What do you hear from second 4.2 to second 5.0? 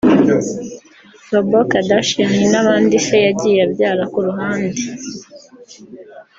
ruhande